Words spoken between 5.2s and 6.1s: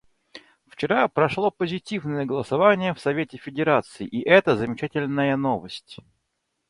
новость.